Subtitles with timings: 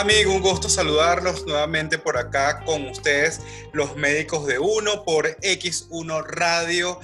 [0.00, 3.42] Amigo, un gusto saludarlos nuevamente por acá con ustedes,
[3.74, 6.98] los médicos de uno, por X1 Radio,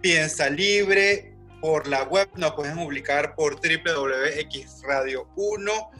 [0.00, 5.90] Piensa Libre, por la web, nos pueden publicar por www.xradio1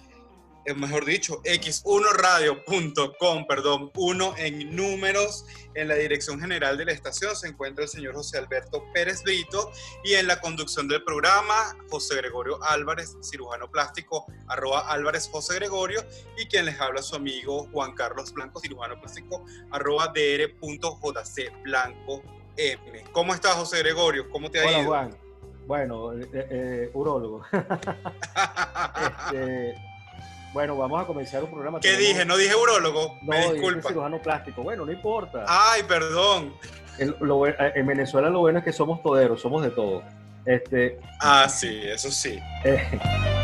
[0.77, 5.45] mejor dicho, x1radio.com, perdón, uno en números.
[5.75, 9.71] En la dirección general de la estación se encuentra el señor José Alberto Pérez Brito
[10.05, 16.05] y en la conducción del programa José Gregorio Álvarez, cirujano plástico, arroba Álvarez José Gregorio
[16.37, 22.23] y quien les habla su amigo Juan Carlos Blanco, cirujano plástico, arroba dr.jc Blanco
[22.57, 23.05] M.
[23.13, 24.29] ¿Cómo estás, José Gregorio?
[24.31, 25.17] ¿Cómo te ha Hola, Juan.
[25.67, 27.43] Bueno, eh, eh, eh urólogo.
[29.31, 29.90] este,
[30.53, 31.81] bueno, vamos a comenzar un programa.
[31.81, 32.25] ¿Qué dije?
[32.25, 33.19] ¿No dije urólogo?
[33.23, 33.89] No, Me disculpa.
[33.89, 34.63] cirujano plástico.
[34.63, 35.45] Bueno, no importa.
[35.47, 36.55] Ay, perdón.
[36.99, 40.03] en Venezuela lo bueno es que somos toderos, somos de todo.
[40.45, 42.39] Este, ah, sí, eso sí.
[42.65, 43.01] Eh,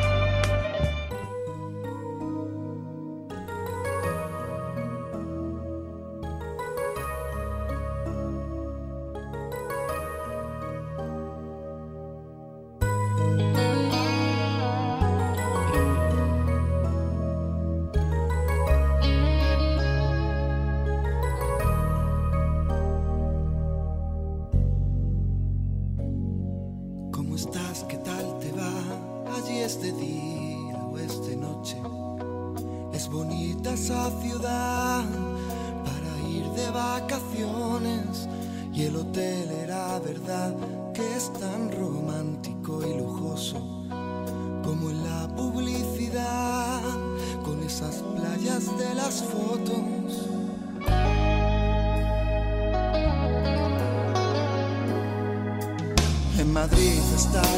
[57.17, 57.56] stop.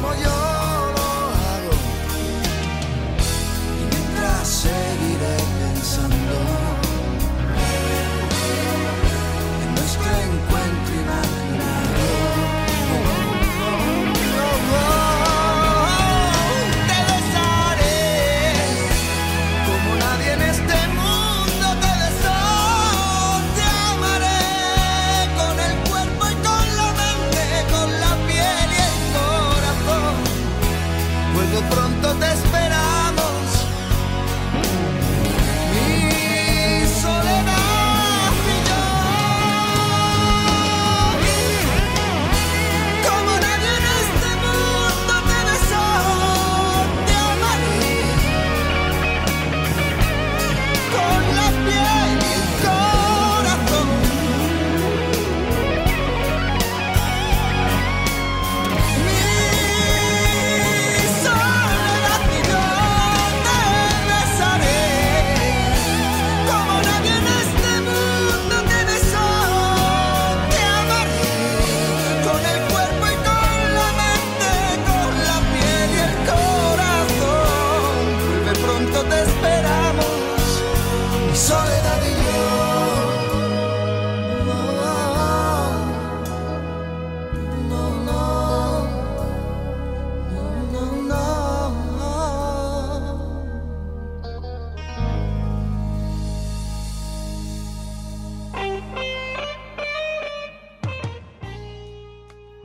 [0.00, 0.47] como yo.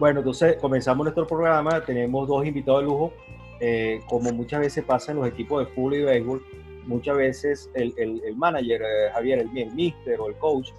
[0.03, 3.13] Bueno, entonces comenzamos nuestro programa, tenemos dos invitados de lujo,
[3.61, 6.45] eh, como muchas veces pasa en los equipos de fútbol y béisbol,
[6.85, 10.71] muchas veces el, el, manager, eh, Javier, el, el mister o el coach,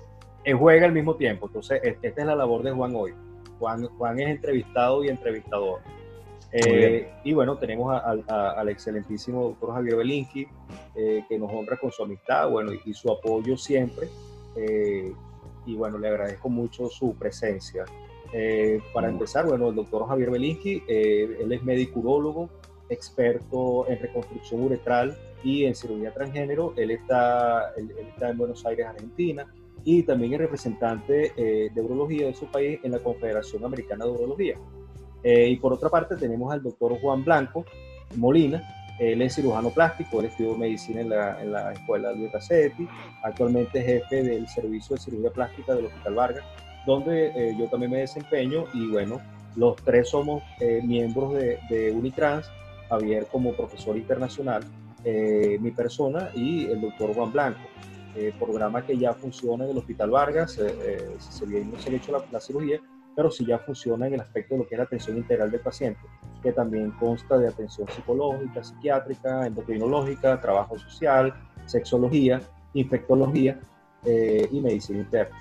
[0.45, 1.47] eh, juega al mismo tiempo.
[1.47, 3.15] Entonces, esta es la labor de Juan hoy.
[3.59, 5.81] Juan, Juan es entrevistado y entrevistador.
[6.53, 10.47] Eh, y bueno, tenemos al excelentísimo doctor Javier Belinsky,
[10.95, 14.07] que nos honra con su amistad bueno, y, su apoyo siempre.
[15.65, 17.87] y bueno, le agradezco mucho su presencia.
[18.93, 22.51] Para empezar, bueno, el doctor Javier Belinsky, él es médico urólogo,
[22.89, 26.73] experto en reconstrucción uretral y en cirugía transgénero.
[26.77, 29.47] Él está, él, está en Buenos Aires, Argentina,
[29.85, 34.11] y también es representante eh, de urología de su país en la Confederación Americana de
[34.11, 34.57] Urología.
[35.23, 37.65] Eh, y por otra parte tenemos al doctor Juan Blanco
[38.17, 38.63] Molina,
[38.99, 42.87] él es cirujano plástico, él estudió medicina en la, en la escuela de Cassetti,
[43.23, 46.45] actualmente es jefe del servicio de cirugía plástica del Hospital Vargas,
[46.87, 49.21] donde eh, yo también me desempeño y bueno,
[49.57, 50.43] los tres somos
[50.83, 52.51] miembros de, Unitrans,
[52.89, 54.65] Javier como profesor internacional
[55.07, 57.61] eh, mi persona y el doctor Juan Blanco.
[58.17, 61.95] Eh, programa que ya funciona en el Hospital Vargas, eh, eh se, no se ha
[61.95, 62.81] hecho la, cirugía,
[63.15, 65.61] pero sí ya funciona en el aspecto de lo que es la atención integral del
[65.61, 66.01] paciente,
[66.43, 71.35] que también consta de atención psicológica, psiquiátrica, endocrinológica, trabajo social,
[71.67, 72.41] sexología,
[72.73, 73.61] infectología
[74.07, 75.37] y medicina interna.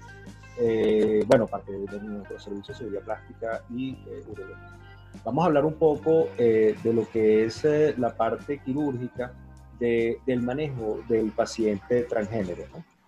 [1.27, 3.97] Bueno, parte de, nuestro servicio de cirugía plástica y
[4.27, 4.79] urología.
[5.23, 7.63] Vamos a hablar un poco de lo que es
[7.97, 9.33] la parte quirúrgica
[9.79, 12.63] del manejo del paciente transgénero.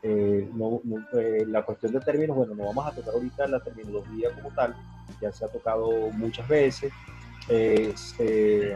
[0.07, 0.47] Eh,
[1.13, 4.75] eh, la cuestión de términos, bueno, no vamos a tocar ahorita la terminología como tal,
[5.19, 6.93] ya se ha tocado muchas veces.
[7.49, 8.75] Eh,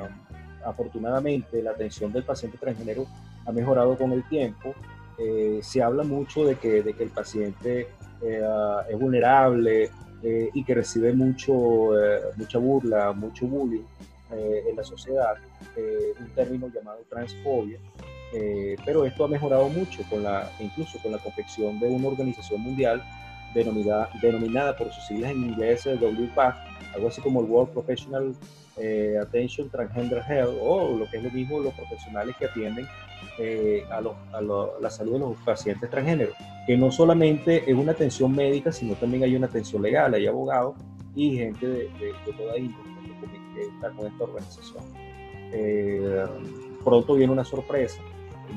[0.66, 3.06] afortunadamente, la atención del paciente transgénero
[3.46, 4.74] ha mejorado con el tiempo.
[5.62, 7.88] Se habla mucho de que, de que el paciente
[8.22, 9.90] es vulnerable
[10.54, 11.92] y que recibe mucho,
[12.38, 13.84] mucha burla, mucho bullying
[14.32, 15.36] en la sociedad
[15.76, 17.80] eh, un término llamado transfobia,
[18.34, 22.62] eh, pero esto ha mejorado mucho con la, incluso con la confección de una organización
[22.62, 23.04] mundial
[23.54, 26.56] denominada, denominada por sus siglas en inglés eh, WPATH,
[26.96, 28.34] algo así como el World Professional
[29.22, 32.88] Attention Transgender Health, o lo que es lo mismo los profesionales que atienden
[33.92, 34.02] a,
[34.82, 36.36] la salud de los pacientes transgéneros,
[36.68, 40.76] que no solamente es una atención médica, sino también hay una atención legal, hay abogados
[41.16, 42.90] y gente de, de toda índole
[43.54, 44.84] que está con esta organización.
[45.52, 46.26] Eh,
[46.84, 48.02] pronto viene una sorpresa,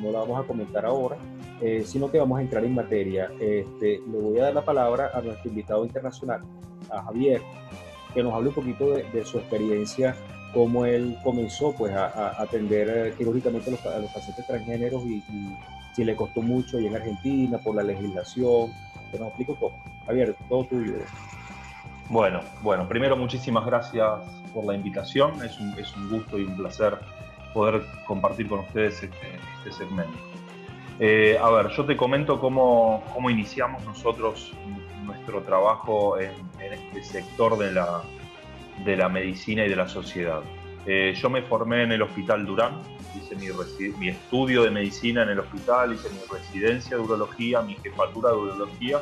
[0.01, 1.17] no la vamos a comentar ahora,
[1.61, 3.31] eh, sino que vamos a entrar en materia.
[3.41, 6.43] Este, le voy a dar la palabra a nuestro invitado internacional,
[6.91, 7.41] a Javier,
[8.15, 10.15] que nos hable un poquito de, su experiencia,
[10.53, 15.23] cómo él comenzó pues, a, atender eh, quirúrgicamente a los, pacientes transgéneros y,
[15.95, 18.73] si le costó mucho y en Argentina por la legislación.
[19.11, 19.73] Que nos un poco.
[20.07, 20.95] Javier, todo tuyo.
[22.09, 24.09] Bueno, bueno, primero muchísimas gracias
[24.55, 25.43] por la invitación.
[25.45, 26.99] Es un, es un gusto y un placer
[27.53, 30.19] poder compartir con ustedes este, este segmento.
[30.99, 34.53] Eh, a ver, yo te comento cómo, cómo, iniciamos nosotros
[35.05, 38.03] nuestro trabajo en, este sector de la,
[38.85, 40.43] de la, medicina y de la sociedad.
[40.85, 42.81] Eh, yo me formé en el Hospital Durán,
[43.15, 48.31] hice mi, estudio de medicina en el hospital, hice mi residencia de urología, mi jefatura
[48.31, 49.01] de urología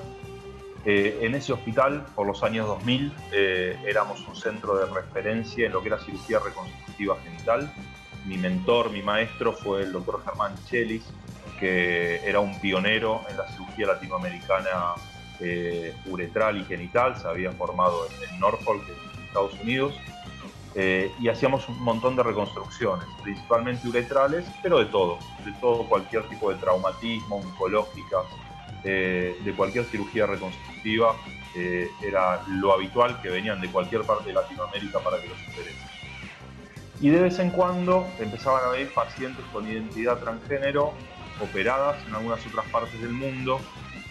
[0.84, 5.72] eh, en ese hospital, por los años 2000, eh, éramos un centro de referencia en
[5.72, 7.72] lo que era cirugía reconstructiva genital.
[8.26, 11.04] Mi mentor, mi maestro fue el doctor Germán Chelis,
[11.58, 14.94] que era un pionero en la cirugía latinoamericana
[16.06, 19.94] uretral y genital, se había formado en, Norfolk, en Estados Unidos,
[21.18, 26.48] y hacíamos un montón de reconstrucciones, principalmente uretrales, pero de todo, de todo, cualquier tipo
[26.52, 28.18] de traumatismo, oncológica,
[28.84, 31.16] de cualquier cirugía reconstructiva
[31.52, 35.78] eh, era lo habitual que venían de cualquier parte de Latinoamérica para que los interese.
[37.00, 40.92] Y de vez en cuando empezaban a venir pacientes con identidad transgénero
[41.40, 43.60] operadas en algunas otras partes del mundo,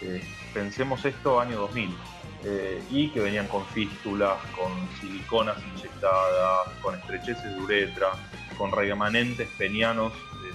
[0.02, 0.22] eh,
[0.52, 1.96] pensemos esto año 2000,
[2.44, 8.12] eh, y que venían con fístulas, con siliconas inyectadas, con estrecheces de uretra,
[8.56, 10.12] con remanentes penianos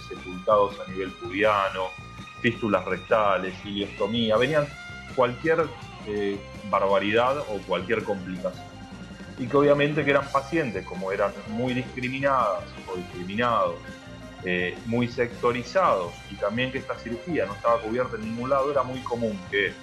[0.08, 1.88] sepultados a nivel pubiano,
[2.42, 4.68] fístulas rectales, iliostomía, venían
[5.16, 5.66] cualquier
[6.08, 6.40] eh,
[6.70, 8.66] barbaridad o cualquier complicación.
[9.38, 13.76] Y que obviamente que eran pacientes, como eran muy discriminadas o discriminados,
[14.44, 18.84] eh, muy sectorizados y también que esta cirugía no estaba cubierta en ningún lado, era
[18.84, 19.74] muy común que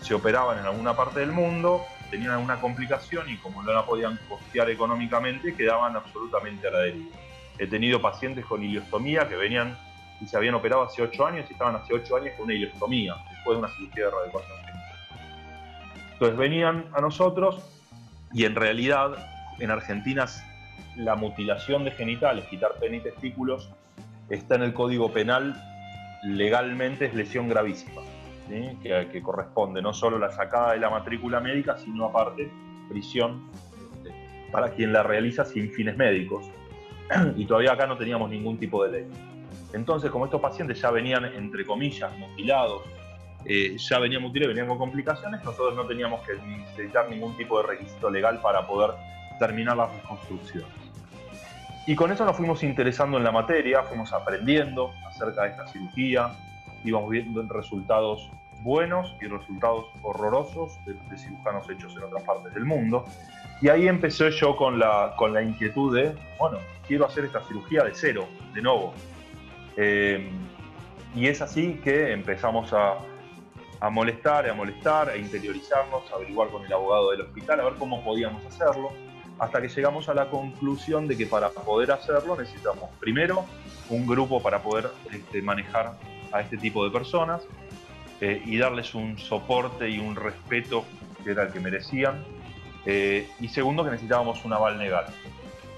[0.00, 4.18] se operaban en alguna parte del mundo, tenían alguna complicación y como no la podían
[4.28, 7.16] costear económicamente, quedaban absolutamente a la deriva.
[7.58, 9.76] He tenido pacientes con iliostomía que venían
[10.20, 13.16] y se habían operado hace 8 años y estaban hace 8 años con una ileostomía,
[13.30, 14.58] después de una cirugía de radioecuación.
[16.12, 17.62] Entonces venían a nosotros
[18.32, 19.16] Y en realidad,
[19.60, 20.26] en Argentina,
[20.96, 23.70] la mutilación de genitales, quitar pene y testículos,
[24.28, 25.54] está en el Código Penal
[26.22, 28.02] legalmente es lesión gravísima,
[28.48, 32.50] que, corresponde no solo la sacada de la matrícula médica, sino aparte
[32.88, 33.48] prisión
[33.96, 34.14] este,
[34.50, 36.46] para quien la realiza sin fines médicos.
[37.36, 39.06] Y todavía acá no teníamos ningún tipo de ley.
[39.72, 42.82] Entonces, como estos pacientes ya venían, entre comillas, mutilados,
[43.44, 47.68] eh, ya venían mutilados, venían con complicaciones, nosotros no teníamos que necesitar ningún tipo de
[47.68, 48.92] requisito legal para poder
[49.38, 50.68] terminar las reconstrucciones.
[51.86, 56.32] Y con eso nos fuimos interesando en la materia, fuimos aprendiendo acerca de esta cirugía,
[56.86, 58.30] íbamos viendo resultados
[58.62, 63.04] buenos y resultados horrorosos de, cirujanos hechos en otras partes del mundo.
[63.60, 67.84] Y ahí empecé yo con la, con la inquietud de, bueno, quiero hacer esta cirugía
[67.84, 68.92] de cero, de nuevo.
[69.76, 70.28] Eh,
[71.14, 72.98] y es así que empezamos a,
[73.80, 77.74] a molestar, a molestar, a interiorizarnos, a averiguar con el abogado del hospital, a ver
[77.74, 78.90] cómo podíamos hacerlo,
[79.38, 83.44] hasta que llegamos a la conclusión de que para poder hacerlo necesitamos primero
[83.90, 85.92] un grupo para poder este, manejar
[86.32, 87.42] a este tipo de personas
[88.20, 90.84] eh, y darles un soporte y un respeto
[91.22, 92.24] que era el que merecían.
[92.84, 95.06] Eh, y segundo, que necesitábamos un aval legal.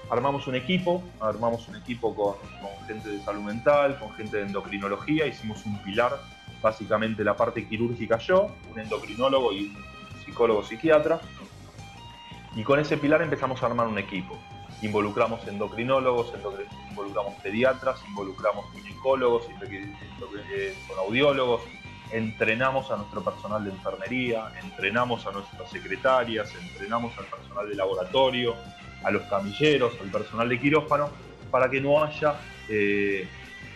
[0.09, 4.43] Armamos un equipo, armamos un equipo con, con gente de salud mental, con gente de
[4.43, 6.19] endocrinología, hicimos un pilar,
[6.61, 9.77] básicamente la parte quirúrgica yo, un endocrinólogo y un
[10.25, 11.19] psicólogo psiquiatra,
[12.55, 14.37] y con ese pilar empezamos a armar un equipo.
[14.81, 16.33] Involucramos endocrinólogos,
[16.89, 19.45] involucramos pediatras, involucramos ginecólogos,
[20.87, 21.61] con audiólogos,
[22.11, 28.55] entrenamos a nuestro personal de enfermería, entrenamos a nuestras secretarias, entrenamos al personal de laboratorio,
[29.03, 31.09] a los camilleros, al personal de quirófano,
[31.51, 32.35] para que no haya,
[32.67, 33.27] eh,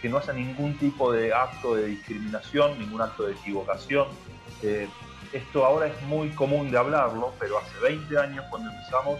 [0.02, 4.08] que no haya ningún tipo de acto de discriminación, ningún acto de equivocación.
[4.62, 4.88] Eh,
[5.32, 9.20] esto ahora es muy común de hablarlo, pero hace 20 años cuando empezamos,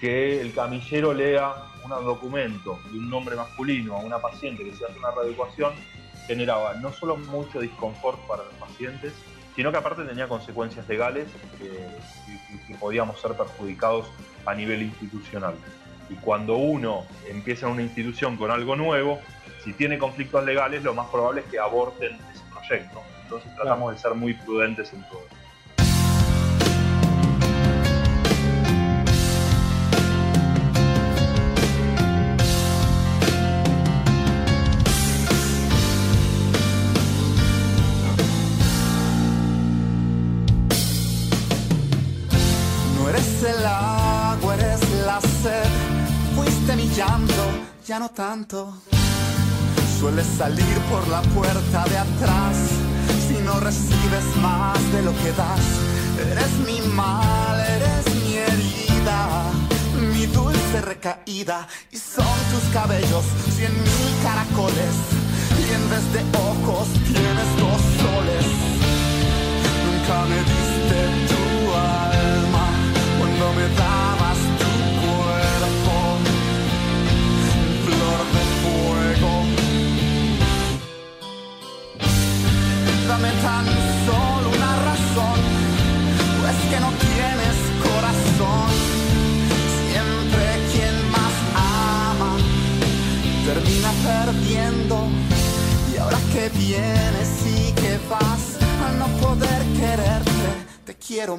[0.00, 4.84] que el camillero lea un documento de un nombre masculino a una paciente que se
[4.84, 5.72] hace una reeducación,
[6.26, 9.12] generaba no solo mucho disconfort para los pacientes,
[9.54, 11.28] sino que aparte tenía consecuencias legales
[11.60, 14.06] y, que podíamos ser perjudicados
[14.44, 15.54] a nivel institucional.
[16.10, 19.20] Y cuando uno empieza una institución con algo nuevo,
[19.64, 23.02] si tiene conflictos legales, lo más probable es que aborten ese proyecto.
[23.22, 25.24] Entonces tratamos de ser muy prudentes en todo.
[47.96, 48.82] Ya no tanto.
[49.98, 52.56] Sueles salir por la puerta de atrás
[53.44, 55.64] no recibes más de lo que das.
[56.30, 59.18] Eres mi mal, eres mi herida,
[60.12, 61.68] mi dulce recaída.
[61.92, 63.24] Y son tus cabellos
[63.56, 64.94] cien mil caracoles.
[65.62, 68.46] Y en vez de ojos tienes dos soles.
[69.84, 70.98] Nunca me diste
[71.28, 71.45] tu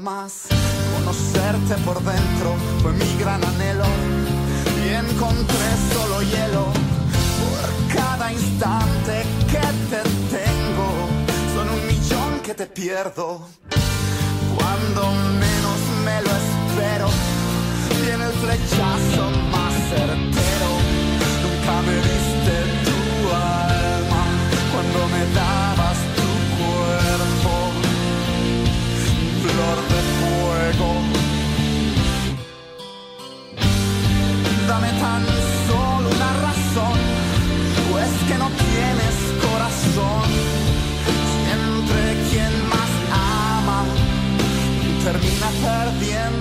[0.07, 3.83] Conocerte por dentro fue mi gran anhelo
[4.85, 6.67] y encontré solo hielo
[7.41, 9.59] por cada instante que
[9.89, 11.17] te tengo
[12.41, 13.41] que te pierdo.
[14.55, 17.09] Cuando menos me lo espero,
[18.01, 20.46] viene el flechazo más certero.
[45.61, 46.36] Perdiendo.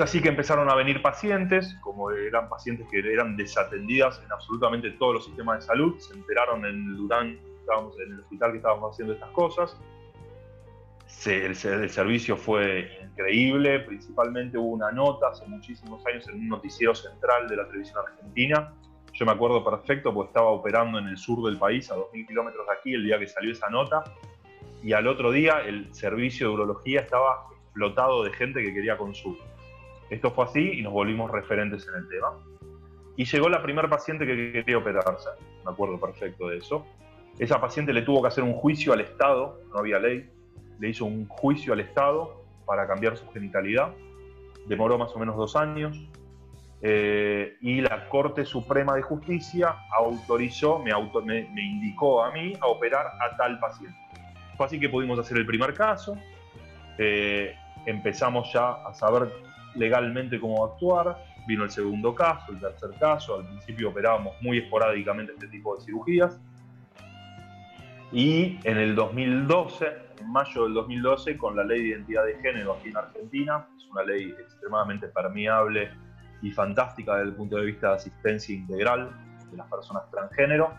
[0.00, 4.92] Es así que empezaron a venir pacientes, como eran pacientes que eran desatendidas en absolutamente
[4.92, 8.94] todos los sistemas de salud, se enteraron en Durán, estábamos en el hospital que estábamos
[8.94, 9.76] haciendo estas cosas.
[11.26, 16.94] el, el, servicio fue increíble, principalmente hubo una nota hace muchísimos años en un noticiero
[16.94, 18.72] central de la televisión argentina.
[19.12, 22.66] Yo me acuerdo perfecto porque estaba operando en el sur del país, a 2.000 kilómetros
[22.66, 24.02] de aquí, el día que salió esa nota.
[24.82, 29.49] Y al otro día el servicio de urología estaba explotado de gente que quería consulta.
[30.10, 32.28] Esto fue así y nos volvimos referentes en el tema.
[33.16, 35.28] Y llegó la primera paciente que quería operarse,
[35.64, 36.84] me acuerdo perfecto de eso.
[37.38, 40.28] Esa paciente le tuvo que hacer un juicio al Estado, no había ley,
[40.78, 43.92] le hizo un juicio al Estado para cambiar su genitalidad.
[44.66, 45.98] Demoró más o menos dos años.
[46.82, 50.90] Eh, y la Corte Suprema de Justicia autorizó, me,
[51.62, 53.96] indicó a mí a operar a tal paciente.
[54.56, 56.16] Fue así que pudimos hacer el primer caso.
[56.98, 57.54] Eh,
[57.86, 59.30] empezamos ya a saber
[59.74, 61.24] legalmente cómo actuar.
[61.46, 63.36] Vino el segundo caso, el tercer caso.
[63.36, 66.40] Al principio operábamos muy esporádicamente este tipo de cirugías.
[68.12, 69.86] Y en el 2012,
[70.20, 73.86] en mayo del 2012, con la ley de identidad de género aquí en Argentina, es
[73.88, 75.90] una ley extremadamente permeable
[76.42, 79.10] y fantástica desde el punto de vista de asistencia integral
[79.50, 80.72] de las personas transgénero,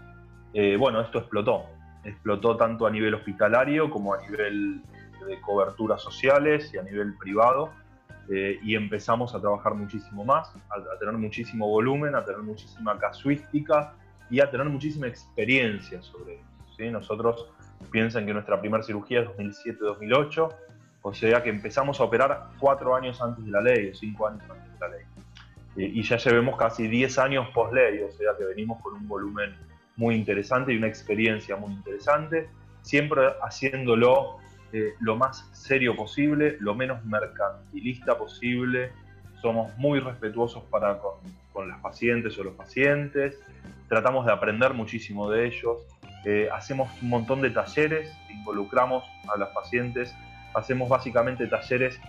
[0.53, 1.65] eh, bueno, esto explotó.
[2.03, 4.81] Explotó tanto a nivel hospitalario como a nivel
[5.27, 7.71] de coberturas sociales y a nivel privado.
[8.33, 13.93] Eh, y empezamos a trabajar muchísimo más, a, tener muchísimo volumen, a tener muchísima casuística
[14.29, 16.45] y a tener muchísima experiencia sobre eso.
[16.77, 16.89] ¿sí?
[16.89, 17.49] Nosotros
[17.91, 20.49] piensan que nuestra primera cirugía es 2007-2008,
[21.01, 24.43] o sea que empezamos a operar cuatro años antes de la ley, o cinco años
[24.49, 25.05] antes de la ley.
[25.75, 29.09] Eh, y ya llevemos casi 10 años post ley, o sea que venimos con un
[29.09, 29.57] volumen
[29.97, 32.47] muy interesante y una experiencia muy interesante,
[32.81, 34.37] siempre haciéndolo
[34.73, 38.91] eh, lo más serio posible, lo menos mercantilista posible.
[39.41, 41.15] Somos muy respetuosos para con,
[41.51, 43.37] con las pacientes o los pacientes.
[43.89, 45.79] Tratamos de aprender muchísimo de ellos.
[46.23, 49.03] Eh, hacemos un montón de talleres, involucramos
[49.33, 50.15] a las pacientes.
[50.53, 51.99] Hacemos básicamente talleres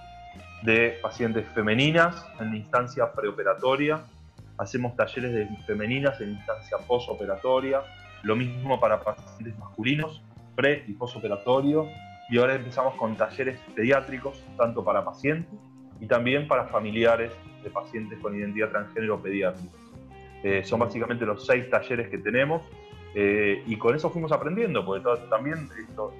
[0.62, 4.05] de pacientes femeninas en instancia preoperatoria.
[4.59, 7.83] Hacemos talleres de femeninas en instancia posoperatoria.
[8.22, 10.22] Lo mismo para pacientes masculinos,
[10.55, 11.88] pre y posoperatorio
[12.33, 15.53] y ahora empezamos con talleres pediátricos, tanto para pacientes
[16.01, 17.31] y también para familiares
[17.62, 19.77] de pacientes con identidad transgénero pediátrica.
[20.42, 22.62] Eh, son básicamente los seis talleres que tenemos
[23.14, 25.68] eh, y con eso fuimos aprendiendo, porque también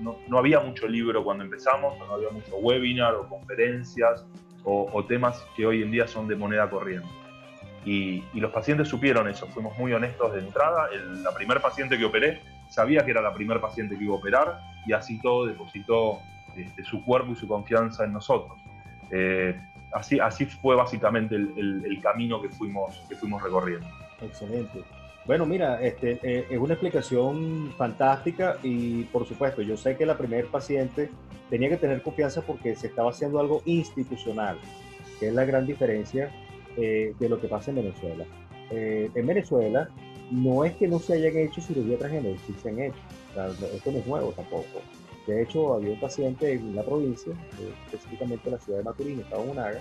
[0.03, 4.27] no, había mucho libro cuando empezamos, no había mucho webinar o conferencias
[4.65, 7.09] o, temas que hoy en día son de moneda corriente.
[7.87, 10.91] Y, los pacientes supieron eso, fuimos muy honestos de entrada.
[11.23, 14.61] la primer paciente que operé sabía que era la primer paciente que iba a operar
[14.87, 16.21] y así todo depositó
[16.57, 18.59] este, su cuerpo y su confianza en nosotros.
[19.11, 19.61] Eh,
[19.93, 23.87] así, fue básicamente el, camino que fuimos, que fuimos recorriendo.
[24.23, 24.83] Excelente.
[25.27, 30.17] Bueno, mira, este, eh, es una explicación fantástica y por supuesto, yo sé que la
[30.17, 31.11] primer paciente
[31.51, 34.57] tenía que tener confianza porque se estaba haciendo algo institucional,
[35.21, 36.31] que es la gran diferencia
[36.79, 38.25] eh, de lo que pasa en Venezuela.
[38.71, 39.91] en Venezuela,
[40.33, 42.99] no es que no se hayan hecho cirugía transgénero, sí se han hecho.
[43.75, 44.81] esto no es nuevo tampoco.
[45.27, 49.21] De hecho, había un paciente en la provincia, eh, específicamente en la ciudad de Maturín,
[49.21, 49.81] Estado Monaga,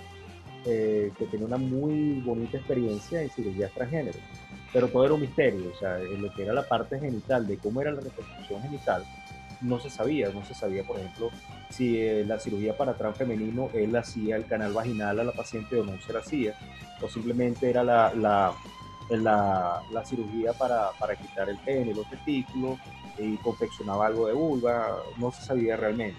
[0.65, 4.19] eh, que tenía una muy bonita experiencia en cirugía transgénero.
[4.73, 7.57] Pero todo era un misterio, o sea, en lo que era la parte genital, de
[7.57, 9.03] cómo era la reconstrucción genital,
[9.61, 10.29] no se sabía.
[10.29, 11.31] No se sabía, por ejemplo,
[11.69, 15.79] si eh, la cirugía para trans femenino él hacía el canal vaginal a la paciente
[15.79, 16.55] o no se la hacía,
[17.01, 18.53] o simplemente era la
[19.19, 22.79] la, la cirugía para, para, quitar el pene, los testículos,
[23.17, 26.17] y confeccionaba algo de vulva, no se sabía realmente,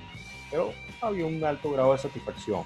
[0.50, 2.64] pero había un alto grado de satisfacción.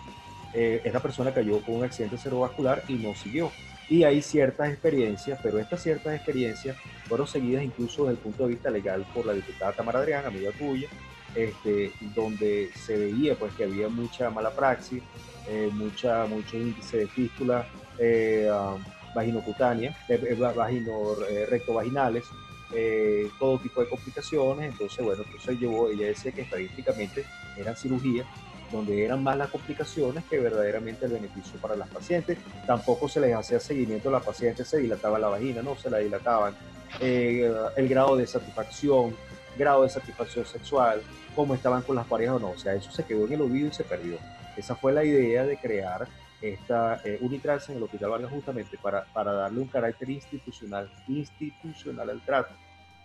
[0.53, 3.51] Eh, esta persona cayó con un accidente cerebrovascular y no siguió.
[3.89, 8.49] Y hay ciertas experiencias, pero estas ciertas experiencias fueron seguidas incluso desde el punto de
[8.51, 10.89] vista legal por la diputada Tamara Adrián, amiga tuya,
[11.35, 15.03] este, donde se veía pues que había mucha mala praxis,
[15.49, 18.83] eh, mucha, mucho índice de fístula, eh, um,
[19.16, 22.24] vaginocutánea, eh, vagino, eh, rectovaginales,
[22.72, 24.72] eh, todo tipo de complicaciones.
[24.72, 27.24] Entonces, bueno, entonces llevó, ella decía que estadísticamente
[27.57, 28.26] eran cirugías
[28.70, 32.38] donde eran más las complicaciones que verdaderamente el beneficio para las pacientes.
[32.66, 35.98] Tampoco se les hacía seguimiento a las pacientes, se dilataba la vagina, no se la
[35.98, 36.55] dilataban.
[37.00, 39.14] el grado de satisfacción,
[39.57, 41.00] grado de satisfacción sexual,
[41.35, 42.50] cómo estaban con las parejas o no.
[42.50, 44.18] O sea, eso se quedó en el olvido y se perdió.
[44.57, 46.09] Esa fue la idea de crear
[46.40, 52.11] esta eh, Unitrans en el Hospital Vargas justamente para, para, darle un carácter institucional, institucional
[52.11, 52.55] al trato.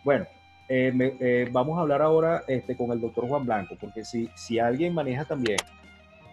[0.03, 0.25] Bueno,
[0.67, 4.59] eh, eh, vamos a hablar ahora este, con el doctor Juan Blanco, porque si, si
[4.59, 5.57] alguien maneja también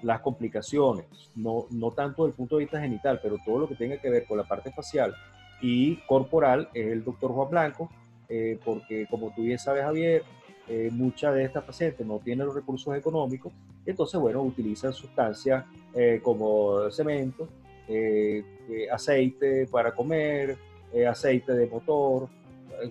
[0.03, 3.75] las complicaciones, no, no tanto desde el punto de vista genital, pero todo lo que
[3.75, 5.15] tenga que ver con la parte facial
[5.61, 7.91] y corporal es el doctor Juan Blanco,
[8.29, 10.23] eh, porque como tú bien sabes, Javier,
[10.69, 13.53] eh, muchas de estas pacientes no tienen los recursos económicos,
[13.87, 17.49] entonces, bueno, utilizan sustancias eh, como cemento,
[18.93, 20.59] aceite para comer,
[21.09, 22.29] aceite de motor,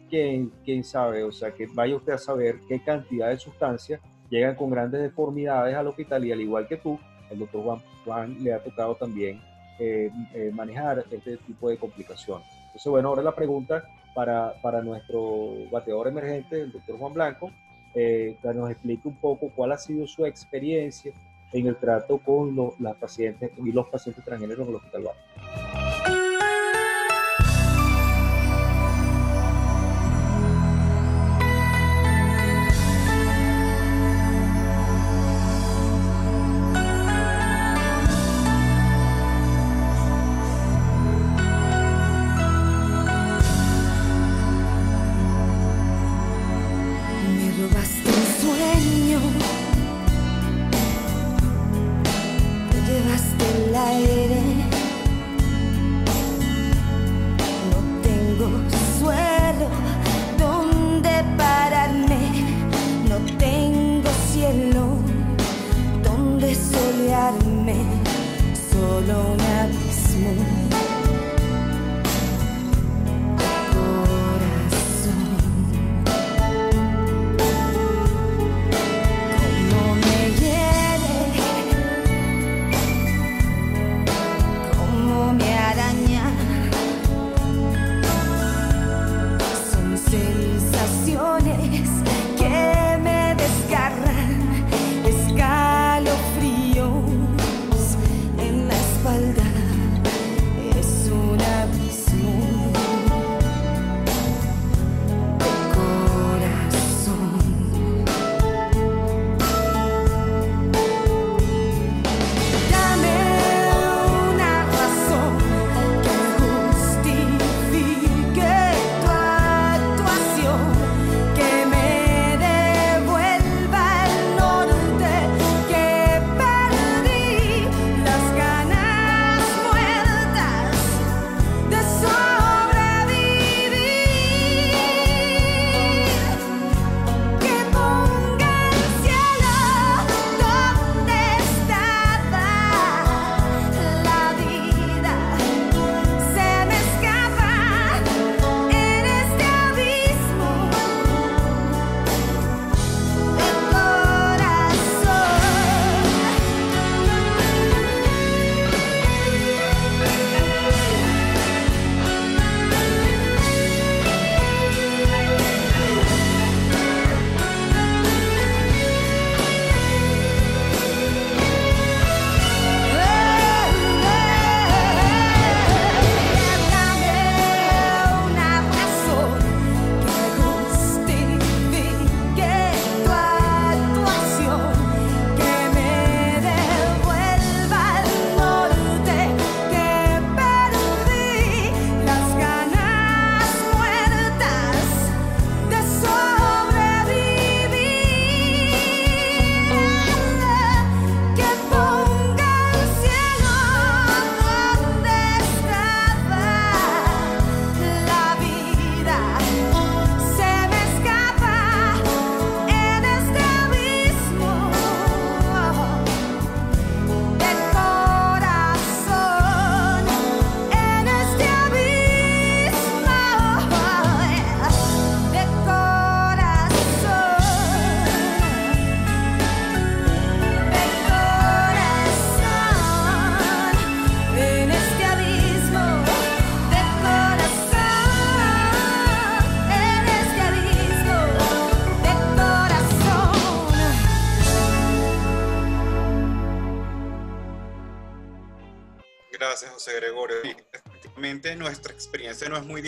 [0.10, 4.56] ¿quién, quién sabe, o sea, que vaya usted a saber qué cantidad de sustancias llegan
[4.56, 8.54] con grandes deformidades al hospital y al igual que tú, el doctor Juan, Juan le
[8.54, 9.40] ha tocado también
[10.54, 12.48] manejar este tipo de complicaciones.
[12.66, 13.84] Entonces, bueno, ahora la pregunta
[14.16, 17.52] para, para nuestro bateador emergente, el doctor Juan Blanco,
[18.00, 21.12] eh, que nos explique un poco cuál ha sido su experiencia
[21.52, 25.87] en el trato con los, las pacientes y los pacientes transgéneros en el Hospital.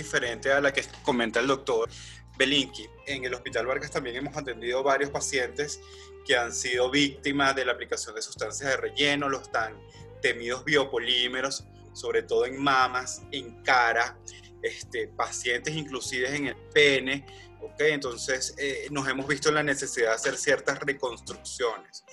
[0.09, 1.87] Diferente a la que comenta el doctor
[2.35, 2.89] Belinki.
[3.05, 5.79] En el Hospital Vargas también hemos atendido varios pacientes
[6.25, 9.79] que han sido víctimas de la aplicación de sustancias de relleno, los tan
[10.19, 14.17] temidos biopolímeros, sobre todo en mamas, en cara,
[14.63, 17.27] este, pacientes inclusive en el pene.
[17.61, 17.91] ¿okay?
[17.91, 22.03] Entonces eh, nos hemos visto en la necesidad de hacer ciertas reconstrucciones.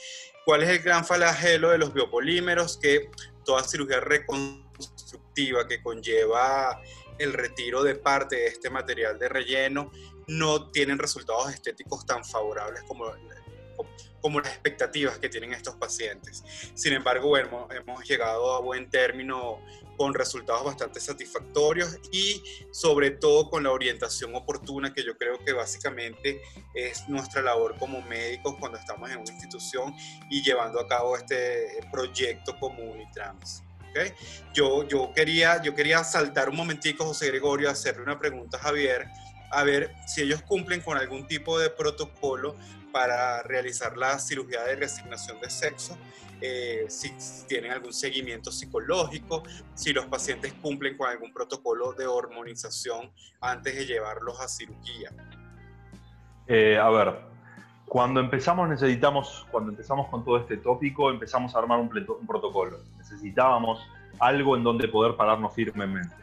[0.45, 2.77] ¿Cuál es el gran flagelo de los biopolímeros?
[2.77, 3.11] Que
[3.45, 6.81] toda cirugía reconstructiva que conlleva
[7.19, 9.91] el retiro de parte de este material de relleno
[10.27, 13.07] no tienen resultados estéticos tan favorables como
[14.21, 16.43] como las expectativas que tienen estos pacientes.
[16.75, 19.61] Sin embargo, bueno, hemos llegado a buen término
[19.97, 25.53] con resultados bastante satisfactorios y sobre todo con la orientación oportuna que yo creo que
[25.53, 26.43] básicamente
[26.75, 29.95] es nuestra labor como médicos cuando estamos en una institución
[30.29, 33.63] y llevando a cabo este proyecto como Unitrans.
[33.97, 34.13] ¿Okay?
[34.53, 39.07] Yo, yo, quería, yo quería saltar un momentico, José Gregorio, hacerle una pregunta a Javier,
[39.51, 42.57] a ver si ellos cumplen con algún tipo de protocolo
[42.93, 45.97] para realizar la cirugía de resignación de sexo,
[46.41, 47.13] eh, si
[47.47, 49.43] tienen algún seguimiento psicológico,
[49.75, 55.11] si los pacientes cumplen con algún protocolo de hormonización antes de llevarlos a cirugía.
[56.47, 57.36] Eh, a ver,
[57.87, 62.79] cuando empezamos necesitamos, cuando empezamos con todo este tópico, empezamos a armar un, un protocolo.
[62.99, 63.81] Necesitábamos
[64.18, 66.14] algo en donde poder pararnos firmemente.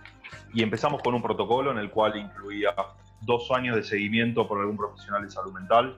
[0.54, 2.76] Y empezamos con un protocolo en el cual incluía
[3.22, 5.98] dos años de seguimiento por algún profesional de salud mental,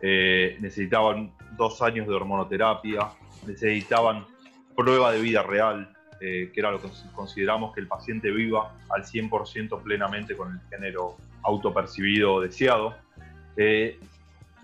[0.00, 3.10] eh, necesitaban dos años de hormonoterapia,
[3.46, 4.26] necesitaban
[4.76, 9.04] prueba de vida real, eh, que era lo que consideramos que el paciente viva al
[9.04, 12.94] 100% plenamente con el género autopercibido deseado.
[13.56, 14.00] Eh,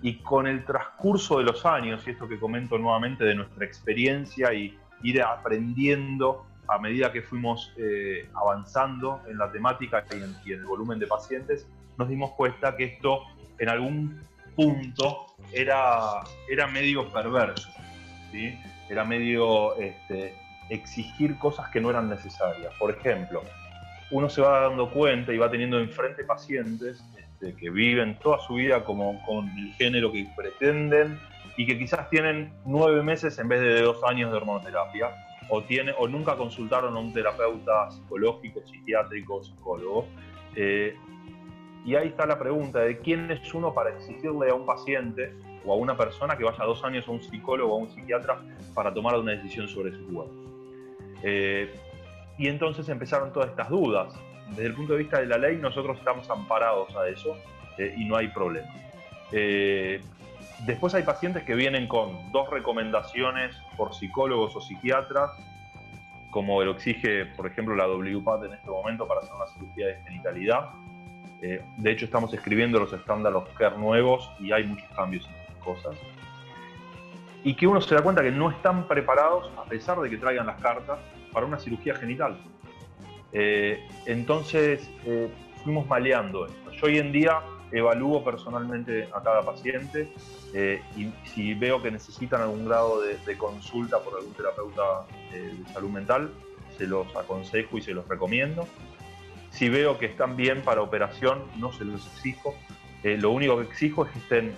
[0.02, 4.52] y con el transcurso de los años, y esto que comento nuevamente de nuestra experiencia
[4.52, 7.72] y ir aprendiendo a medida que fuimos
[8.34, 12.76] avanzando en la temática y en, y en, el volumen de pacientes, nos dimos cuenta
[12.76, 13.22] que esto
[13.58, 14.20] en algún
[14.54, 17.70] punto era, era medio perverso,
[18.30, 18.58] ¿sí?
[18.88, 20.34] era medio este,
[20.68, 22.72] exigir cosas que no eran necesarias.
[22.78, 23.42] Por ejemplo,
[24.10, 27.02] uno se va dando cuenta y va teniendo enfrente pacientes
[27.40, 31.20] este, que viven toda su vida como con el género que pretenden
[31.56, 35.10] y que quizás tienen nueve meses en vez de dos años de hormonoterapia,
[35.48, 40.06] o, tiene, o nunca consultaron a un terapeuta psicológico, psiquiátrico, psicólogo.
[40.56, 40.96] Eh,
[41.84, 45.32] y ahí está la pregunta de quién es uno para exigirle a un paciente
[45.64, 48.40] o a una persona que vaya dos años a un psicólogo o a un psiquiatra
[48.74, 50.34] para tomar una decisión sobre su cuerpo.
[51.22, 51.72] Eh,
[52.36, 54.12] y entonces empezaron todas estas dudas.
[54.50, 57.36] Desde el punto de vista de la ley, nosotros estamos amparados a eso
[57.76, 58.68] eh, y no hay problema.
[59.32, 60.00] Eh,
[60.66, 65.30] después hay pacientes que vienen con dos recomendaciones por psicólogos o psiquiatras,
[66.30, 69.96] como lo exige, por ejemplo, la WPAT en este momento para hacer una cirugía de
[70.02, 70.70] genitalidad
[71.40, 75.56] eh, de hecho, estamos escribiendo los estándares care nuevos y hay muchos cambios en estas
[75.56, 75.96] cosas.
[77.44, 80.46] Y que uno se da cuenta que no están preparados, a pesar de que traigan
[80.46, 80.98] las cartas,
[81.32, 82.36] para una cirugía genital.
[83.32, 85.28] Eh, entonces, eh,
[85.62, 86.72] fuimos maleando esto.
[86.72, 90.10] Yo hoy en día evalúo personalmente a cada paciente
[90.96, 96.32] y si veo que necesitan algún grado de, consulta por algún terapeuta de salud mental,
[96.78, 98.66] se los aconsejo y se los recomiendo.
[99.50, 102.54] Si veo que están bien para operación, no se los exijo.
[103.02, 104.54] Eh, lo único que exijo es que estén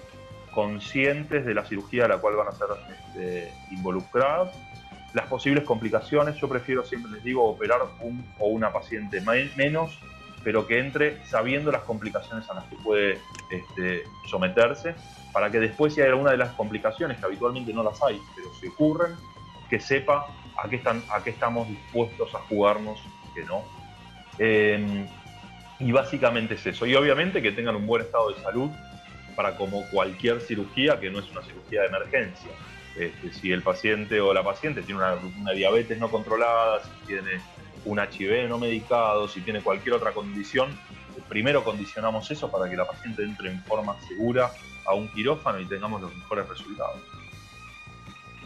[0.53, 4.51] conscientes de la cirugía a la cual van a ser este, involucrados.
[5.15, 9.21] Las posibles complicaciones, yo prefiero siempre les digo operar un o una paciente
[9.57, 9.99] menos,
[10.45, 13.19] pero que entre sabiendo las complicaciones a las que puede
[13.51, 14.95] este, someterse,
[15.33, 18.49] para que después si hay alguna de las complicaciones, que habitualmente no las hay, pero
[18.61, 19.17] si ocurren,
[19.69, 23.01] que sepa a qué, están, a qué estamos dispuestos a jugarnos
[23.35, 23.65] que no
[24.41, 25.07] Em,
[25.79, 26.87] y básicamente es eso.
[26.87, 28.71] Y obviamente que tengan un buen estado de salud
[29.37, 32.51] para como cualquier cirugía que no es una cirugía de emergencia.
[32.97, 37.41] Este, si el paciente o la paciente tiene una, diabetes no controlada, si tiene
[37.85, 40.71] un HIV no medicado, si tiene cualquier otra condición,
[41.29, 44.51] primero condicionamos eso para que la paciente entre en forma segura
[44.87, 47.01] a un quirófano y tengamos los mejores resultados.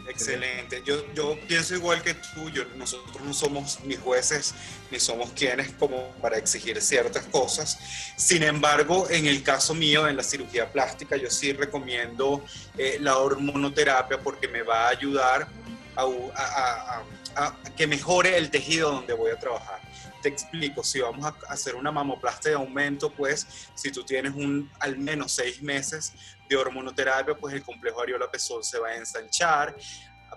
[0.07, 0.83] Excelente.
[0.85, 4.53] Yo, yo pienso igual que tú, nosotros no somos ni jueces
[4.91, 7.79] ni somos quienes como para exigir ciertas cosas.
[8.15, 12.43] Sin embargo, en el caso mío, en la cirugía plástica, yo sí recomiendo
[12.77, 15.47] eh, la hormonoterapia porque me va a ayudar
[15.95, 17.03] a,
[17.35, 19.84] a, que mejore el tejido donde voy a trabajar
[20.25, 24.71] te explico, si vamos a hacer una mamoplastia de aumento, pues si tú tienes un
[24.79, 26.13] al menos seis meses
[26.49, 29.75] de hormonoterapia, pues el complejo areola pezón se va a ensanchar,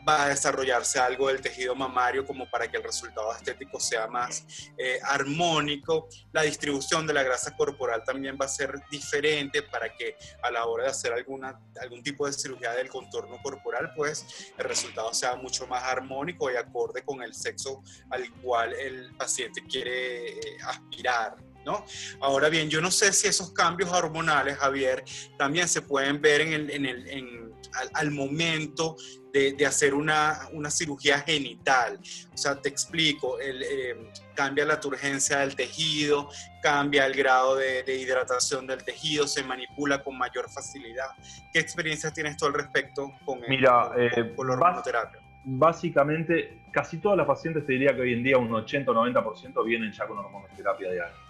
[0.06, 4.44] va a desarrollarse algo del tejido mamario como para que el resultado estético sea más
[4.76, 6.08] eh, armónico.
[6.32, 10.66] La distribución de la grasa corporal también va a ser diferente para que a la
[10.66, 15.36] hora de hacer alguna, algún tipo de cirugía del contorno corporal, pues el resultado sea
[15.36, 21.47] mucho más armónico y acorde con el sexo al cual el paciente quiere eh, aspirar.
[21.68, 21.84] ¿No?
[22.20, 25.04] Ahora bien, yo no sé si esos cambios hormonales, Javier,
[25.36, 27.52] también se pueden ver en el, en el, en,
[27.92, 28.96] al, momento
[29.34, 32.00] de, de, hacer una, una, cirugía genital.
[32.32, 36.30] O sea, te explico, el, eh, cambia la turgencia del tejido,
[36.62, 41.10] cambia el grado de, de, hidratación del tejido, se manipula con mayor facilidad.
[41.52, 45.20] ¿Qué experiencias tienes tú al respecto con, Mira, el, con, eh, con la hormonoterapia?
[45.44, 49.64] Básicamente, casi todas las pacientes te diría que hoy en día un 80 o 90%
[49.66, 51.27] vienen ya con hormonoterapia de año.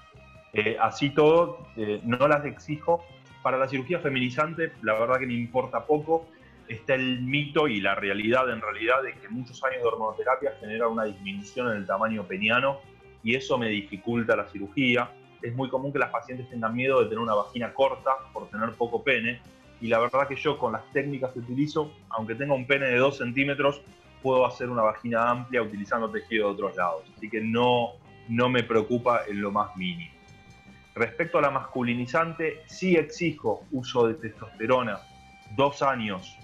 [0.52, 3.04] Eh, así todo, eh, no las exijo.
[3.42, 6.26] Para la cirugía feminizante, la verdad que me importa poco.
[6.68, 10.90] Está el mito y la realidad en realidad de que muchos años de hormonoterapia generan
[10.90, 12.80] una disminución en el tamaño peniano
[13.22, 15.10] y eso me dificulta la cirugía.
[15.40, 18.72] Es muy común que las pacientes tengan miedo de tener una vagina corta por tener
[18.72, 19.40] poco pene
[19.80, 22.96] y la verdad que yo con las técnicas que utilizo, aunque tenga un pene de
[22.96, 23.80] 2 centímetros,
[24.22, 27.04] puedo hacer una vagina amplia utilizando tejido de otros lados.
[27.16, 27.92] Así que no,
[28.28, 30.17] no me preocupa en lo más mínimo.
[30.98, 34.98] Respecto a la masculinizante, sí exijo uso de testosterona
[35.54, 36.36] dos años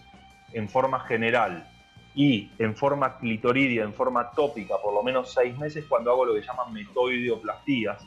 [0.53, 1.69] en forma general
[2.15, 6.35] y en forma clitoridia, en forma tópica, por lo menos seis meses cuando hago lo
[6.35, 8.07] que llaman metoideoplastías,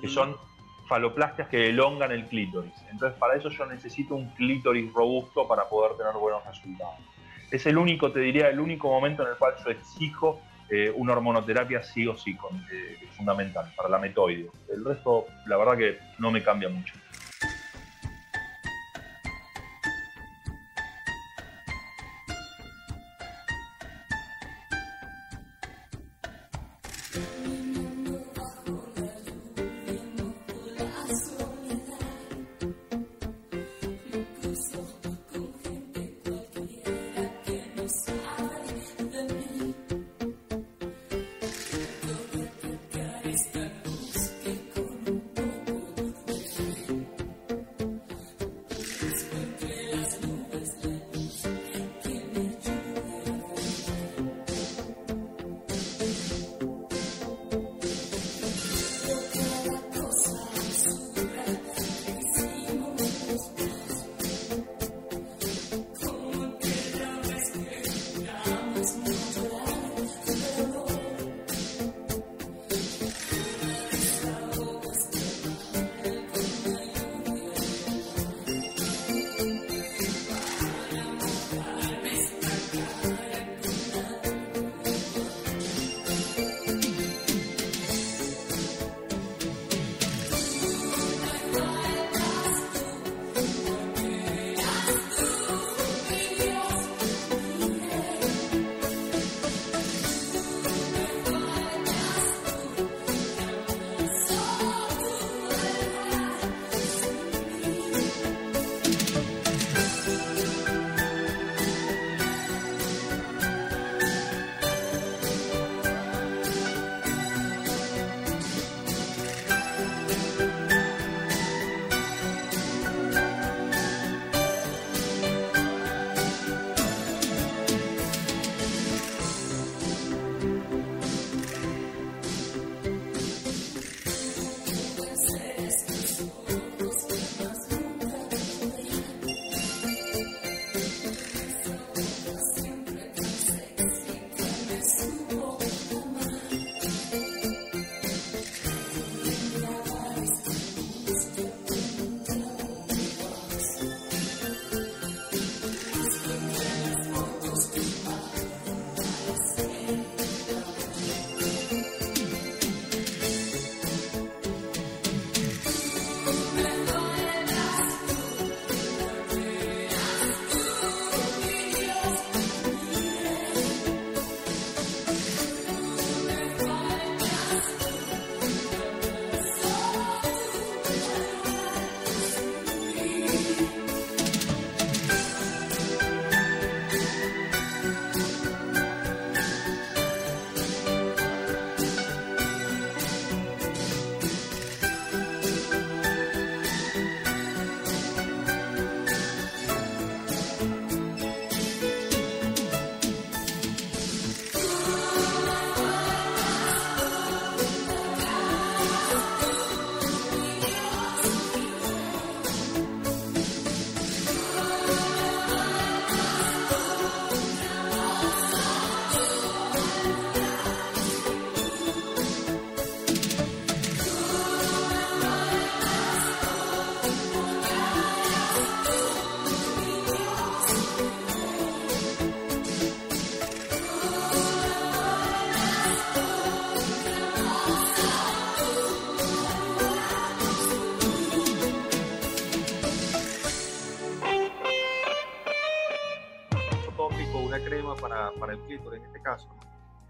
[0.00, 0.34] que son
[0.88, 2.74] faloplastias que elongan el clítoris.
[2.90, 6.96] Entonces, para eso yo necesito un clítoris robusto para poder tener buenos resultados.
[7.52, 11.12] Es el único, te diría, el único momento en el cual yo exijo eh, una
[11.12, 14.50] hormonoterapia sí o sí, con, eh, fundamental para la metoide.
[14.68, 16.94] El resto, la verdad que no me cambia mucho.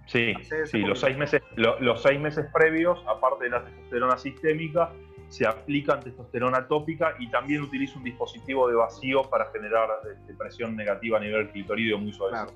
[0.06, 0.34] Sí,
[0.66, 4.92] sí los, seis meses, los seis meses previos, aparte de la testosterona sistémica,
[5.28, 10.76] se aplica testosterona tópica y también utiliza un dispositivo de vacío para generar este, presión
[10.76, 12.32] negativa a nivel clitoridio muy suave.
[12.32, 12.52] Claro,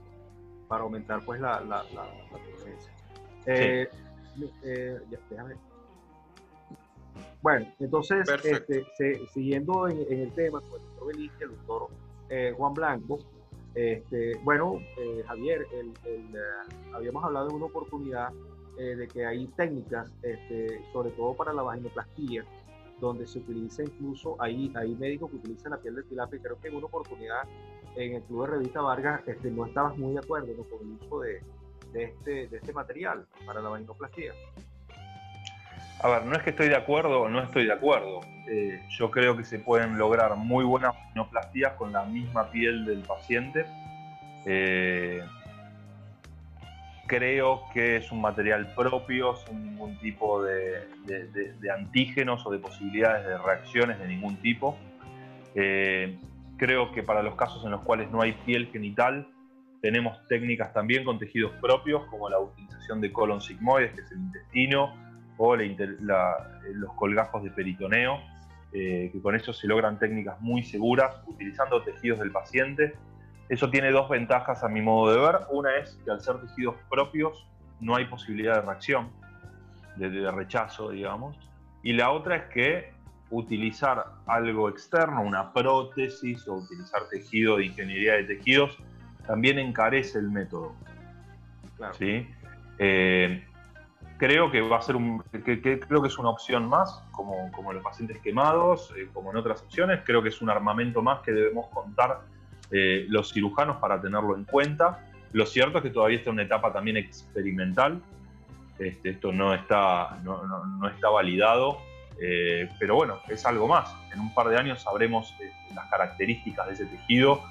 [0.69, 2.09] para aumentar pues la, la, la,
[3.47, 3.89] eh,
[4.63, 4.99] eh,
[5.29, 5.57] déjame.
[7.43, 11.89] Bueno, entonces, este, siguiendo en, el tema con el doctor Benicio, el doctor
[12.29, 13.19] eh, Juan Blanco,
[13.75, 14.81] este, bueno,
[15.27, 15.93] Javier, el,
[16.93, 18.31] habíamos hablado en una oportunidad
[18.77, 22.45] de que hay técnicas, este, sobre todo para la vaginoplastía,
[23.01, 26.69] donde se utiliza incluso, hay, hay médicos que utilizan la piel de tilapia, creo que
[26.69, 27.43] en una oportunidad
[27.97, 31.21] en el Club de Revista Vargas este, no estabas muy de acuerdo con el uso
[31.21, 31.43] de,
[31.93, 34.35] de, este, de este material para la vaginoplastia.
[36.03, 38.21] A ver, no es que estoy de acuerdo o no estoy de acuerdo.
[38.49, 43.01] Eh, yo creo que se pueden lograr muy buenas vaginoplastías con la misma piel del
[43.01, 43.67] paciente.
[44.47, 45.23] Eh,
[47.07, 50.89] creo que es un material propio, sin ningún tipo de,
[51.71, 54.79] antígenos o de posibilidades de reacciones de ningún tipo.
[55.55, 56.19] Eh,
[56.57, 59.29] creo que para los casos en los cuales no hay piel genital,
[59.83, 64.19] tenemos técnicas también con tejidos propios, como la utilización de colon sigmoides, que es el
[64.19, 64.95] intestino,
[65.43, 68.21] o los colgajos de peritoneo,
[68.73, 72.95] eh, que con eso se logran técnicas muy seguras utilizando tejidos del paciente
[73.51, 75.41] eso tiene dos ventajas a mi modo de ver.
[75.51, 77.49] Una es que al ser tejidos propios
[77.81, 79.11] no hay posibilidad de reacción,
[79.97, 81.37] de, rechazo, digamos.
[81.83, 82.93] Y la otra es que
[83.29, 88.79] utilizar algo externo, una prótesis o utilizar tejido de ingeniería de tejidos,
[89.27, 90.73] también encarece el método.
[91.99, 92.29] ¿sí?
[92.79, 93.45] Eh,
[94.21, 97.83] creo que va a ser un, creo que es una opción más, como, como los
[97.83, 100.01] pacientes quemados, eh, como en otras opciones.
[100.05, 102.21] Creo que es un armamento más que debemos contar
[102.71, 105.07] eh, los cirujanos para tenerlo en cuenta.
[105.33, 108.03] Lo cierto es que todavía está en una etapa también experimental.
[108.79, 111.79] Este, esto no está, no, está validado,
[112.21, 113.91] eh, pero bueno, es algo más.
[114.13, 115.35] En un par de años sabremos
[115.75, 117.43] las características de ese tejido.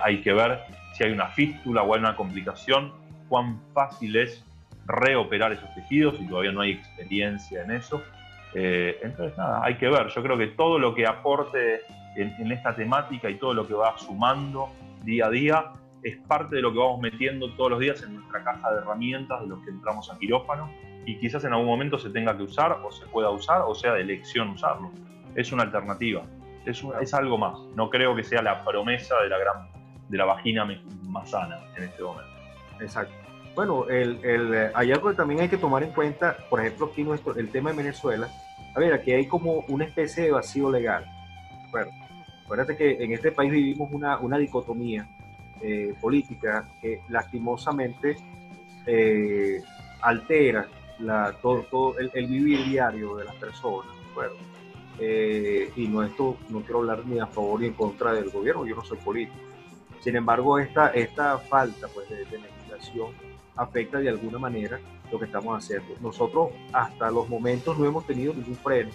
[0.00, 0.60] hay que ver
[0.92, 2.92] si hay una fístula o hay una complicación,
[3.28, 4.44] cuán fácil es
[4.88, 8.02] reoperar esos tejidos y todavía no hay experiencia en eso.
[8.54, 10.08] entonces, nada, hay que ver.
[10.08, 11.82] Yo creo que todo lo que aporte
[12.16, 14.70] en, esta temática y todo lo que va sumando
[15.04, 15.72] día a día
[16.02, 19.40] es parte de lo que vamos metiendo todos los días en nuestra caja de herramientas
[19.42, 20.70] de los que entramos a quirófano
[21.04, 23.94] y quizás en algún momento se tenga que usar o se pueda usar o sea
[23.94, 24.90] de elección usarlo.
[25.34, 26.22] Es una alternativa,
[26.64, 27.58] es, es algo más.
[27.74, 29.68] No creo que sea la promesa de la, gran,
[30.08, 30.66] de la vagina
[31.04, 32.30] más sana en este momento.
[32.80, 33.27] Exacto.
[33.58, 37.02] Bueno, el, el, hay algo que también hay que tomar en cuenta, por ejemplo, aquí
[37.02, 38.28] nuestro, el tema de Venezuela.
[38.72, 41.04] A ver, aquí hay como una especie de vacío legal.
[41.72, 41.90] Bueno,
[42.44, 45.08] Acuérdate que en este país vivimos una, una dicotomía
[45.60, 48.16] eh, política que lastimosamente
[48.86, 49.60] eh,
[50.02, 50.68] altera
[51.00, 53.90] la, todo, el, vivir diario de las personas.
[55.00, 58.64] Eh, y no, esto, no quiero hablar ni a favor ni en contra del gobierno,
[58.64, 59.36] yo no soy político.
[59.98, 63.26] Sin embargo, esta, esta falta pues, de legislación
[63.58, 64.80] afecta de alguna manera
[65.10, 65.94] lo que estamos haciendo.
[66.00, 68.90] Nosotros hasta los momentos no hemos tenido ningún freno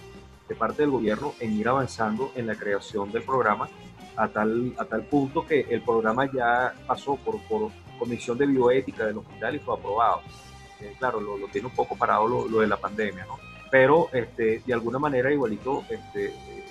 [0.48, 3.68] de parte del gobierno en ir avanzando en la creación del programa
[4.16, 9.06] a tal, a tal punto que el programa ya pasó por, por comisión de bioética
[9.06, 10.22] del hospital y fue aprobado.
[10.80, 13.38] Eh, claro, lo, tiene un poco parado lo, de la pandemia, ¿no?
[13.70, 16.64] Pero este, de alguna manera igualito, este, eh,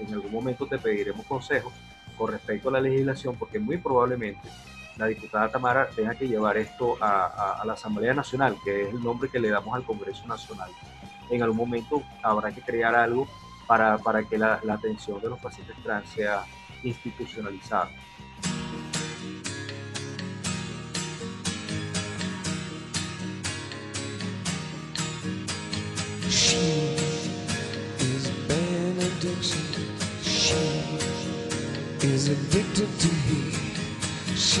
[0.00, 1.72] en algún momento te pediremos consejos
[2.16, 4.48] con respecto a la legislación, porque muy probablemente
[4.96, 9.28] la diputada Tamara tenga que llevar esto a, la Asamblea Nacional, que es el nombre
[9.28, 10.70] que le damos al Congreso Nacional
[11.30, 13.26] en algún momento habrá que crear algo
[13.66, 16.44] para, para que la, atención de los pacientes trans sea
[16.82, 17.90] institucionalizada.
[32.08, 33.65] Is addicted to.
[34.36, 34.60] She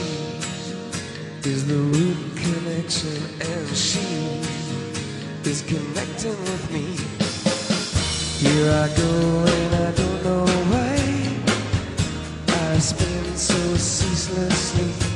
[1.44, 4.40] is the root connection, and she
[5.44, 6.96] is connecting with me.
[8.38, 10.96] Here I go and I don't know why
[12.48, 15.15] I spin so ceaselessly.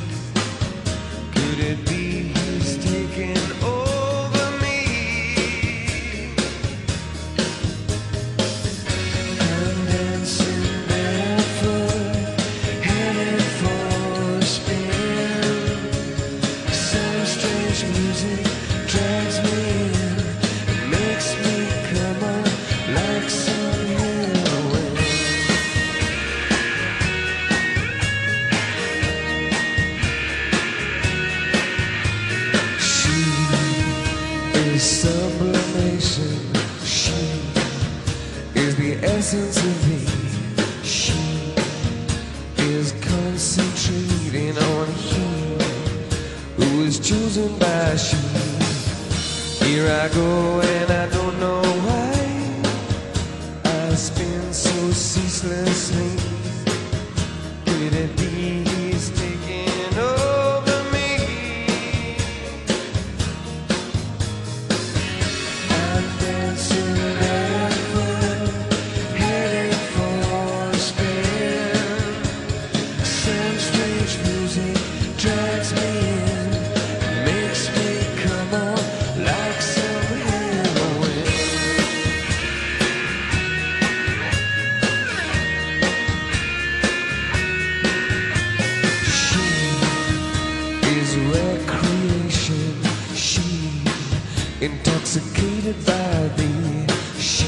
[95.13, 96.87] Intoxicated by thee.
[97.19, 97.45] She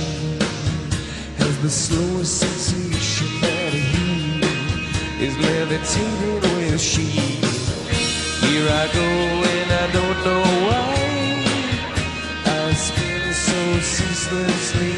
[1.37, 4.41] has the slowest sensation that he
[5.25, 7.03] is levitating with she.
[8.45, 9.09] Here I go
[9.55, 10.93] and I don't know why.
[12.45, 14.97] I spin so ceaselessly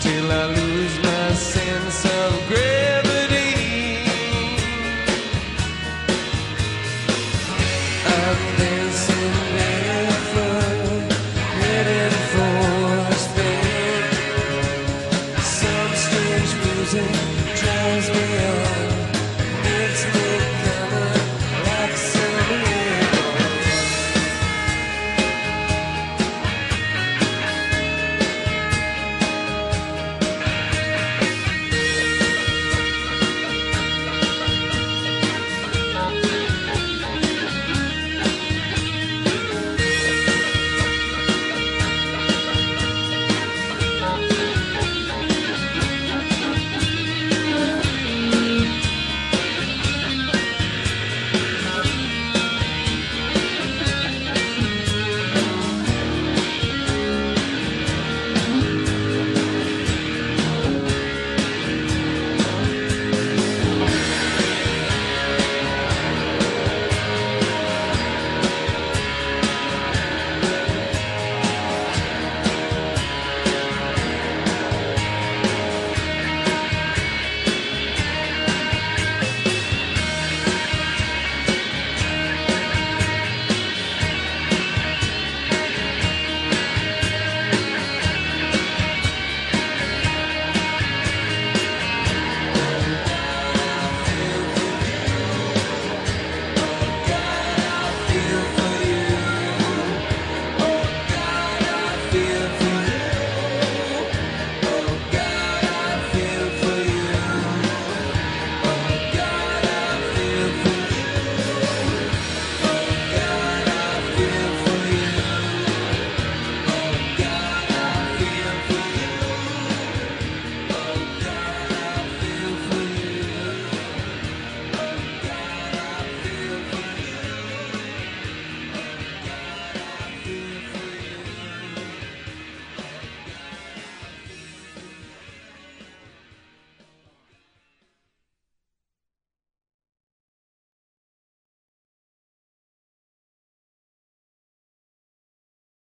[0.00, 0.67] till I lose